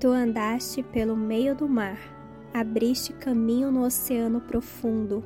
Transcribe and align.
Tu 0.00 0.06
andaste 0.06 0.80
pelo 0.80 1.16
meio 1.16 1.56
do 1.56 1.68
mar, 1.68 1.98
abriste 2.54 3.12
caminho 3.14 3.72
no 3.72 3.84
oceano 3.84 4.40
profundo, 4.40 5.24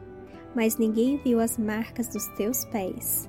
mas 0.54 0.78
ninguém 0.78 1.18
viu 1.18 1.40
as 1.40 1.58
marcas 1.58 2.08
dos 2.08 2.26
teus 2.28 2.64
pés. 2.64 3.28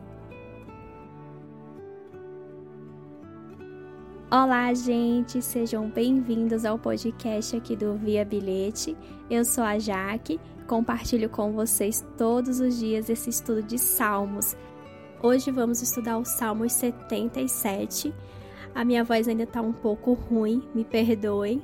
Olá, 4.31 4.73
gente, 4.73 5.41
sejam 5.41 5.89
bem-vindos 5.89 6.63
ao 6.63 6.79
podcast 6.79 7.57
aqui 7.57 7.75
do 7.75 7.98
Via 7.98 8.23
Bilhete. 8.23 8.96
Eu 9.30 9.44
sou 9.44 9.66
a 9.66 9.78
Jaque, 9.78 10.39
compartilho 10.66 11.30
com 11.30 11.52
vocês 11.52 12.05
todos 12.18 12.62
os 12.62 12.80
dias 12.80 13.10
esse 13.10 13.30
estudo 13.30 13.62
de 13.62 13.78
Salmos. 13.78 14.55
Hoje 15.21 15.52
vamos 15.52 15.82
estudar 15.82 16.18
o 16.20 16.23
Salmos 16.23 16.71
77 16.71 18.14
a 18.75 18.83
minha 18.83 19.03
voz 19.03 19.27
ainda 19.27 19.45
tá 19.45 19.61
um 19.61 19.73
pouco 19.73 20.13
ruim, 20.13 20.67
me 20.73 20.83
perdoem, 20.83 21.61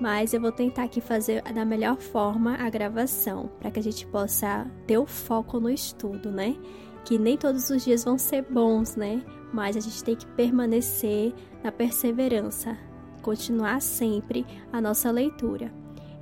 mas 0.00 0.32
eu 0.32 0.40
vou 0.40 0.52
tentar 0.52 0.84
aqui 0.84 1.00
fazer 1.00 1.42
da 1.42 1.64
melhor 1.64 1.96
forma 1.96 2.56
a 2.56 2.68
gravação, 2.68 3.50
para 3.60 3.70
que 3.70 3.78
a 3.78 3.82
gente 3.82 4.06
possa 4.06 4.66
ter 4.86 4.98
o 4.98 5.06
foco 5.06 5.60
no 5.60 5.70
estudo, 5.70 6.30
né? 6.30 6.56
Que 7.04 7.18
nem 7.18 7.36
todos 7.36 7.70
os 7.70 7.84
dias 7.84 8.04
vão 8.04 8.18
ser 8.18 8.42
bons, 8.42 8.96
né? 8.96 9.22
Mas 9.52 9.76
a 9.76 9.80
gente 9.80 10.02
tem 10.02 10.16
que 10.16 10.26
permanecer 10.26 11.34
na 11.62 11.70
perseverança, 11.70 12.76
continuar 13.22 13.80
sempre 13.80 14.46
a 14.72 14.80
nossa 14.80 15.10
leitura. 15.10 15.72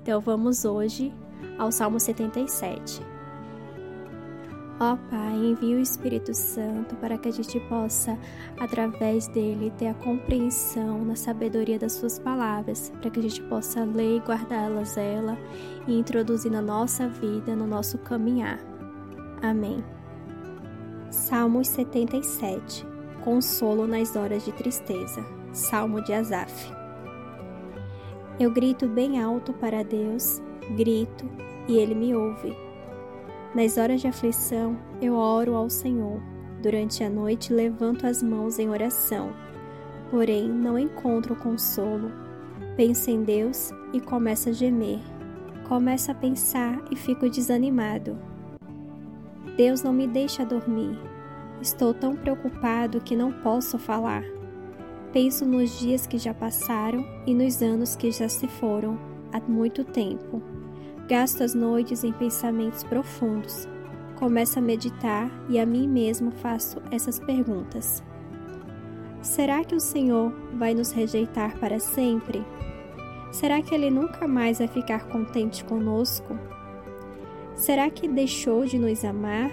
Então 0.03 0.21
vamos 0.21 0.65
hoje 0.65 1.13
ao 1.59 1.71
Salmo 1.71 2.01
77. 2.01 3.20
Ó 4.83 4.97
Pai, 5.11 5.37
envia 5.37 5.77
o 5.77 5.81
Espírito 5.81 6.33
Santo 6.33 6.97
para 6.97 7.19
que 7.19 7.29
a 7.29 7.31
gente 7.31 7.61
possa, 7.69 8.19
através 8.59 9.27
dele, 9.27 9.71
ter 9.77 9.89
a 9.89 9.95
compreensão 9.95 11.05
na 11.05 11.15
sabedoria 11.15 11.79
das 11.79 11.93
Suas 11.93 12.19
palavras, 12.19 12.91
para 12.99 13.11
que 13.11 13.21
a 13.21 13.23
gente 13.23 13.43
possa 13.43 13.85
ler 13.85 14.17
e 14.17 14.21
guardá-las 14.21 14.97
ela 14.97 15.37
e 15.87 15.99
introduzir 15.99 16.51
na 16.51 16.63
nossa 16.63 17.07
vida, 17.07 17.55
no 17.55 17.67
nosso 17.67 17.99
caminhar. 17.99 18.59
Amém. 19.43 19.85
Salmos 21.11 21.69
77 21.69 22.87
Consolo 23.23 23.87
nas 23.87 24.17
horas 24.17 24.47
de 24.47 24.53
tristeza. 24.53 25.23
Salmo 25.53 26.03
de 26.03 26.15
Asaf. 26.15 26.73
Eu 28.39 28.51
grito 28.51 28.89
bem 28.89 29.21
alto 29.21 29.53
para 29.53 29.83
Deus, 29.83 30.41
grito 30.75 31.29
e 31.69 31.77
ele 31.77 31.95
me 31.95 32.15
ouve. 32.15 32.70
Nas 33.55 33.77
horas 33.77 34.01
de 34.01 34.07
aflição, 34.07 34.77
eu 35.03 35.15
oro 35.15 35.57
ao 35.57 35.69
Senhor. 35.69 36.23
Durante 36.63 37.03
a 37.03 37.11
noite, 37.11 37.53
levanto 37.53 38.07
as 38.07 38.23
mãos 38.23 38.61
em 38.61 38.71
oração. 38.71 39.33
Porém, 40.09 40.49
não 40.49 40.79
encontro 40.79 41.35
consolo. 41.35 42.13
Penso 42.77 43.11
em 43.11 43.25
Deus 43.25 43.71
e 43.93 44.01
começo 44.01 44.51
a 44.51 44.53
gemer. 44.53 45.01
Começo 45.69 46.13
a 46.13 46.15
pensar 46.15 46.81
e 46.93 46.97
fico 46.97 47.29
desanimado. 47.29 48.17
Deus 49.57 49.83
não 49.83 49.93
me 49.93 50.07
deixa 50.07 50.45
dormir. 50.45 50.97
Estou 51.61 51.93
tão 51.93 52.15
preocupado 52.15 53.01
que 53.01 53.17
não 53.17 53.33
posso 53.33 53.79
falar. 53.79 54.23
Penso 55.13 55.45
nos 55.45 55.77
dias 55.79 56.07
que 56.07 56.19
já 56.19 56.33
passaram 56.33 57.05
e 57.27 57.35
nos 57.35 57.61
anos 57.63 57.97
que 57.97 58.13
já 58.13 58.29
se 58.29 58.47
foram 58.47 58.97
há 59.33 59.41
muito 59.41 59.83
tempo. 59.83 60.41
Gasto 61.11 61.43
as 61.43 61.57
noites 61.57 62.05
em 62.05 62.13
pensamentos 62.13 62.85
profundos. 62.85 63.69
Começo 64.15 64.61
a 64.61 64.63
meditar 64.63 65.29
e 65.49 65.59
a 65.59 65.67
mim 65.67 65.89
mesmo 65.89 66.31
faço 66.31 66.81
essas 66.89 67.19
perguntas. 67.19 68.01
Será 69.21 69.65
que 69.65 69.75
o 69.75 69.81
Senhor 69.81 70.33
vai 70.55 70.73
nos 70.73 70.93
rejeitar 70.93 71.59
para 71.59 71.81
sempre? 71.81 72.47
Será 73.33 73.61
que 73.61 73.75
Ele 73.75 73.91
nunca 73.91 74.29
mais 74.29 74.59
vai 74.59 74.69
ficar 74.69 75.09
contente 75.09 75.65
conosco? 75.65 76.39
Será 77.57 77.91
que 77.91 78.07
deixou 78.07 78.65
de 78.65 78.79
nos 78.79 79.05
amar? 79.05 79.51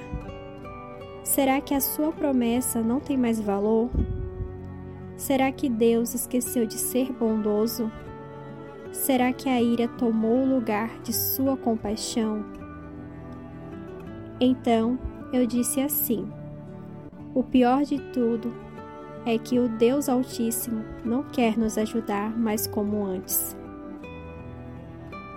Será 1.24 1.60
que 1.60 1.74
a 1.74 1.82
sua 1.82 2.12
promessa 2.12 2.84
não 2.84 3.00
tem 3.00 3.18
mais 3.18 3.42
valor? 3.42 3.90
Será 5.16 5.52
que 5.52 5.68
Deus 5.70 6.14
esqueceu 6.14 6.68
de 6.68 6.78
ser 6.78 7.12
bondoso? 7.12 7.92
Será 8.98 9.32
que 9.32 9.48
a 9.48 9.62
ira 9.62 9.88
tomou 9.88 10.42
o 10.42 10.56
lugar 10.56 11.00
de 11.04 11.14
sua 11.14 11.56
compaixão? 11.56 12.44
Então 14.42 14.98
eu 15.32 15.46
disse 15.46 15.80
assim: 15.80 16.28
O 17.34 17.44
pior 17.44 17.84
de 17.84 18.00
tudo 18.12 18.52
é 19.24 19.38
que 19.38 19.60
o 19.60 19.70
Deus 19.70 20.10
Altíssimo 20.10 20.84
não 21.06 21.24
quer 21.24 21.58
nos 21.58 21.78
ajudar 21.78 22.38
mais 22.38 22.66
como 22.66 23.06
antes. 23.06 23.56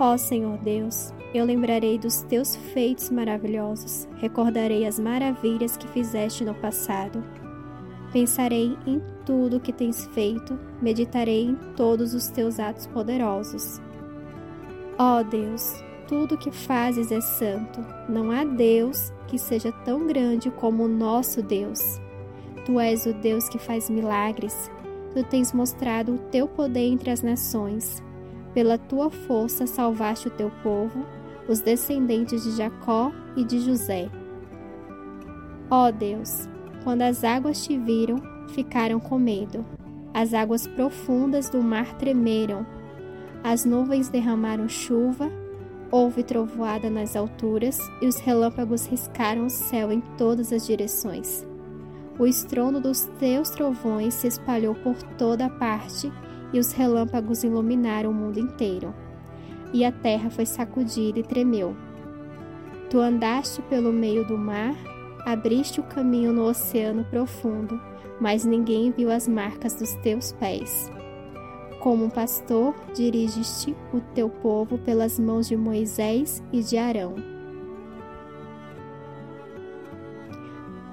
Ó 0.00 0.16
Senhor 0.16 0.56
Deus, 0.58 1.12
eu 1.34 1.44
lembrarei 1.44 1.98
dos 1.98 2.22
teus 2.22 2.56
feitos 2.56 3.10
maravilhosos, 3.10 4.08
recordarei 4.16 4.86
as 4.86 4.98
maravilhas 4.98 5.76
que 5.76 5.86
fizeste 5.88 6.44
no 6.44 6.54
passado 6.54 7.22
Pensarei 8.12 8.76
em 8.86 9.00
tudo 9.24 9.60
que 9.60 9.72
tens 9.72 10.06
feito, 10.08 10.58
meditarei 10.82 11.44
em 11.44 11.54
todos 11.76 12.12
os 12.12 12.28
teus 12.28 12.58
atos 12.58 12.86
poderosos. 12.88 13.80
Ó 14.98 15.22
Deus, 15.22 15.82
tudo 16.08 16.36
que 16.36 16.50
fazes 16.50 17.12
é 17.12 17.20
santo. 17.20 17.80
Não 18.08 18.32
há 18.32 18.44
Deus 18.44 19.12
que 19.28 19.38
seja 19.38 19.70
tão 19.84 20.08
grande 20.08 20.50
como 20.50 20.84
o 20.84 20.88
nosso 20.88 21.40
Deus. 21.40 22.00
Tu 22.66 22.80
és 22.80 23.06
o 23.06 23.12
Deus 23.12 23.48
que 23.48 23.58
faz 23.58 23.88
milagres. 23.88 24.68
Tu 25.14 25.22
tens 25.24 25.52
mostrado 25.52 26.14
o 26.14 26.18
teu 26.18 26.48
poder 26.48 26.86
entre 26.86 27.10
as 27.10 27.22
nações. 27.22 28.02
Pela 28.52 28.76
tua 28.76 29.08
força 29.08 29.68
salvaste 29.68 30.26
o 30.26 30.32
teu 30.32 30.50
povo, 30.64 31.06
os 31.48 31.60
descendentes 31.60 32.42
de 32.42 32.50
Jacó 32.56 33.12
e 33.36 33.44
de 33.44 33.60
José. 33.60 34.10
Ó 35.70 35.92
Deus, 35.92 36.48
quando 36.82 37.02
as 37.02 37.24
águas 37.24 37.64
te 37.64 37.76
viram, 37.76 38.16
ficaram 38.48 38.98
com 38.98 39.18
medo. 39.18 39.64
As 40.12 40.34
águas 40.34 40.66
profundas 40.66 41.48
do 41.48 41.62
mar 41.62 41.94
tremeram. 41.94 42.66
As 43.42 43.64
nuvens 43.64 44.08
derramaram 44.08 44.68
chuva, 44.68 45.30
houve 45.90 46.22
trovoada 46.22 46.90
nas 46.90 47.16
alturas 47.16 47.78
e 48.00 48.06
os 48.06 48.18
relâmpagos 48.18 48.86
riscaram 48.86 49.46
o 49.46 49.50
céu 49.50 49.90
em 49.90 50.00
todas 50.18 50.52
as 50.52 50.66
direções. 50.66 51.46
O 52.18 52.26
estrondo 52.26 52.80
dos 52.80 53.04
teus 53.18 53.50
trovões 53.50 54.14
se 54.14 54.26
espalhou 54.26 54.74
por 54.74 55.02
toda 55.16 55.46
a 55.46 55.50
parte 55.50 56.12
e 56.52 56.58
os 56.58 56.72
relâmpagos 56.72 57.42
iluminaram 57.44 58.10
o 58.10 58.14
mundo 58.14 58.38
inteiro. 58.38 58.94
E 59.72 59.84
a 59.84 59.92
terra 59.92 60.28
foi 60.28 60.44
sacudida 60.44 61.20
e 61.20 61.22
tremeu. 61.22 61.74
Tu 62.90 62.98
andaste 62.98 63.62
pelo 63.62 63.92
meio 63.92 64.26
do 64.26 64.36
mar 64.36 64.74
Abriste 65.24 65.80
o 65.80 65.84
caminho 65.84 66.32
no 66.32 66.44
oceano 66.44 67.04
profundo, 67.04 67.80
mas 68.20 68.44
ninguém 68.44 68.90
viu 68.90 69.10
as 69.10 69.28
marcas 69.28 69.74
dos 69.74 69.94
teus 69.96 70.32
pés. 70.32 70.90
Como 71.80 72.04
um 72.04 72.10
pastor, 72.10 72.74
dirigiste 72.94 73.74
o 73.92 74.00
teu 74.14 74.28
povo 74.28 74.78
pelas 74.78 75.18
mãos 75.18 75.48
de 75.48 75.56
Moisés 75.56 76.42
e 76.52 76.62
de 76.62 76.76
Arão. 76.76 77.14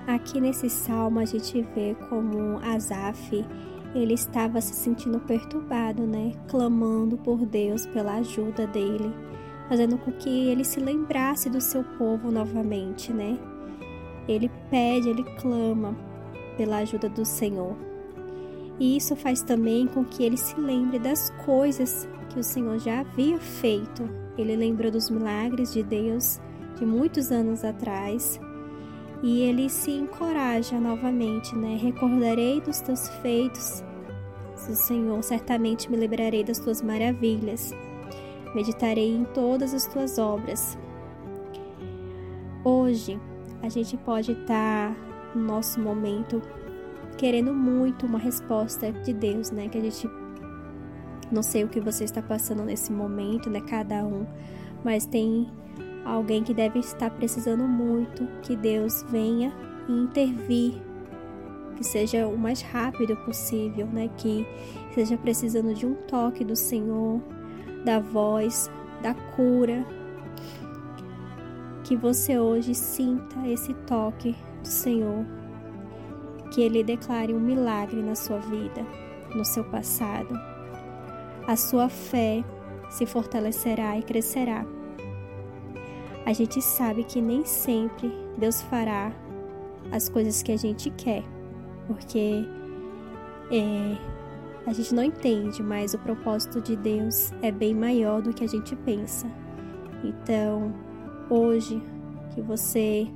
Aqui 0.06 0.40
nesse 0.40 0.70
salmo 0.70 1.20
a 1.20 1.26
gente 1.26 1.62
vê 1.76 1.96
como 2.10 2.58
Asaf 2.60 3.46
ele 3.94 4.14
estava 4.14 4.62
se 4.62 4.74
sentindo 4.74 5.20
perturbado, 5.20 6.06
né? 6.06 6.34
Clamando 6.48 7.18
por 7.18 7.46
Deus 7.46 7.86
pela 7.88 8.16
ajuda 8.16 8.68
dele, 8.68 9.14
fazendo 9.68 9.98
com 9.98 10.12
que 10.12 10.30
ele 10.30 10.64
se 10.64 10.80
lembrasse 10.80 11.50
do 11.50 11.62
seu 11.62 11.84
povo 11.84 12.32
novamente, 12.32 13.12
né? 13.12 13.38
Ele 14.28 14.52
pede, 14.70 15.10
ele 15.10 15.24
clama 15.24 15.96
pela 16.56 16.78
ajuda 16.78 17.08
do 17.08 17.26
Senhor. 17.26 17.76
E 18.80 18.98
isso 18.98 19.16
faz 19.16 19.42
também 19.42 19.88
com 19.88 20.04
que 20.04 20.24
ele 20.24 20.38
se 20.38 20.60
lembre 20.60 21.00
das 21.00 21.30
coisas 21.46 22.08
que 22.30 22.40
o 22.40 22.44
Senhor 22.44 22.78
já 22.80 23.00
havia 23.00 23.40
feito. 23.40 24.08
Ele 24.38 24.56
lembrou 24.56 24.92
dos 24.92 25.10
milagres 25.10 25.74
de 25.74 25.82
Deus 25.82 26.40
de 26.78 26.86
muitos 26.86 27.32
anos 27.32 27.64
atrás 27.64 28.40
e 29.24 29.42
ele 29.42 29.70
se 29.70 29.92
encoraja 29.92 30.80
novamente, 30.80 31.56
né? 31.56 31.76
Recordarei 31.82 32.62
dos 32.62 32.80
teus 32.82 33.10
feitos, 33.22 33.84
do 34.68 34.76
Senhor, 34.76 35.24
certamente 35.24 35.90
me 35.90 35.98
lembrarei 35.98 36.44
das 36.44 36.60
tuas 36.60 36.82
maravilhas. 36.82 37.74
Meditarei 38.54 39.16
em 39.16 39.24
todas 39.26 39.74
as 39.74 39.86
tuas 39.88 40.18
obras. 40.18 40.78
Hoje, 42.64 43.20
a 43.62 43.70
gente 43.70 43.98
pode 43.98 44.32
estar 44.32 44.94
tá, 44.94 44.96
no 45.36 45.44
nosso 45.44 45.80
momento 45.80 46.42
querendo 47.18 47.54
muito 47.54 48.06
uma 48.06 48.20
resposta 48.20 48.92
de 48.92 49.14
Deus, 49.14 49.52
né? 49.52 49.68
Que 49.68 49.78
a 49.78 49.82
gente 49.82 50.10
não 51.32 51.44
sei 51.44 51.64
o 51.64 51.68
que 51.68 51.80
você 51.80 52.04
está 52.04 52.22
passando 52.22 52.64
nesse 52.64 52.92
momento, 52.92 53.50
né? 53.50 53.62
Cada 53.62 54.06
um, 54.06 54.26
mas 54.84 55.06
tem 55.06 55.48
alguém 56.06 56.44
que 56.44 56.54
deve 56.54 56.80
estar 56.80 57.10
precisando 57.10 57.64
muito 57.64 58.28
que 58.42 58.56
Deus 58.56 59.04
venha 59.10 59.54
e 59.90 59.92
intervir 59.92 60.82
que 61.78 61.84
seja 61.84 62.28
o 62.28 62.38
mais 62.38 62.62
rápido 62.62 63.16
possível, 63.18 63.86
né? 63.88 64.10
Que 64.18 64.46
esteja 64.90 65.18
precisando 65.18 65.74
de 65.74 65.86
um 65.86 65.94
toque 65.94 66.44
do 66.44 66.56
Senhor, 66.56 67.22
da 67.86 68.00
voz, 68.00 68.70
da 69.02 69.14
cura. 69.14 69.86
Que 71.88 71.96
você 71.96 72.38
hoje 72.38 72.76
sinta 72.76 73.48
esse 73.48 73.74
toque 73.74 74.36
do 74.62 74.68
Senhor. 74.68 75.26
Que 76.52 76.62
Ele 76.62 76.84
declare 76.84 77.34
um 77.34 77.40
milagre 77.40 78.04
na 78.04 78.14
sua 78.14 78.40
vida, 78.40 78.86
no 79.34 79.46
seu 79.46 79.64
passado. 79.64 80.38
A 81.48 81.56
sua 81.56 81.88
fé 81.88 82.44
se 82.90 83.06
fortalecerá 83.06 83.98
e 83.98 84.04
crescerá. 84.04 84.66
A 86.26 86.34
gente 86.34 86.62
sabe 86.62 87.06
que 87.06 87.22
nem 87.22 87.46
sempre 87.46 88.12
Deus 88.38 88.62
fará 88.64 89.14
as 89.90 90.10
coisas 90.10 90.44
que 90.44 90.52
a 90.52 90.58
gente 90.58 90.90
quer, 90.90 91.24
porque 91.88 92.46
é, 93.50 93.98
a 94.66 94.74
gente 94.74 94.94
não 94.94 95.04
entende, 95.04 95.64
mas 95.64 95.94
o 95.94 96.00
propósito 96.00 96.60
de 96.60 96.76
Deus 96.76 97.32
é 97.42 97.50
bem 97.50 97.74
maior 97.74 98.22
do 98.22 98.34
que 98.34 98.44
a 98.44 98.48
gente 98.48 98.76
pensa. 98.76 99.26
Então, 100.04 100.74
hoje, 101.30 101.82
que 102.34 102.42
você 102.42 103.08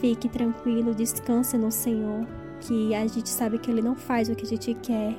fique 0.00 0.28
tranquilo, 0.28 0.94
descanse 0.94 1.56
no 1.56 1.70
Senhor, 1.70 2.26
que 2.60 2.94
a 2.94 3.06
gente 3.06 3.28
sabe 3.28 3.58
que 3.58 3.70
Ele 3.70 3.82
não 3.82 3.94
faz 3.94 4.28
o 4.28 4.34
que 4.34 4.44
a 4.44 4.48
gente 4.48 4.74
quer, 4.74 5.14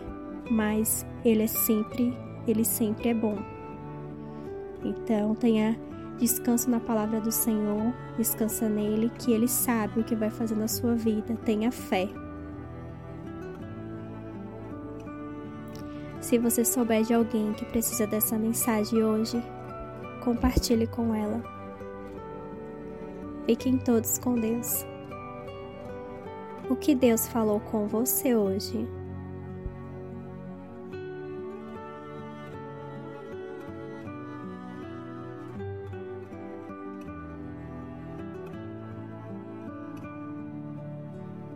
mas 0.49 1.05
Ele 1.23 1.43
é 1.43 1.47
sempre, 1.47 2.17
Ele 2.47 2.65
sempre 2.65 3.09
é 3.09 3.13
bom. 3.13 3.37
Então, 4.83 5.33
tenha 5.35 5.79
descanso 6.19 6.69
na 6.69 6.79
palavra 6.79 7.19
do 7.21 7.31
Senhor, 7.31 7.93
descansa 8.17 8.67
nele, 8.67 9.09
que 9.17 9.31
Ele 9.31 9.47
sabe 9.47 10.01
o 10.01 10.03
que 10.03 10.15
vai 10.15 10.29
fazer 10.29 10.55
na 10.55 10.67
sua 10.67 10.95
vida, 10.95 11.35
tenha 11.45 11.71
fé. 11.71 12.09
Se 16.21 16.37
você 16.37 16.63
souber 16.63 17.03
de 17.03 17.13
alguém 17.13 17.53
que 17.53 17.65
precisa 17.65 18.07
dessa 18.07 18.37
mensagem 18.37 19.03
hoje, 19.03 19.43
compartilhe 20.23 20.87
com 20.87 21.13
ela. 21.13 21.62
Fiquem 23.45 23.77
todos 23.77 24.17
com 24.17 24.35
Deus. 24.35 24.85
O 26.69 26.75
que 26.75 26.95
Deus 26.95 27.27
falou 27.27 27.59
com 27.59 27.87
você 27.87 28.35
hoje? 28.35 28.87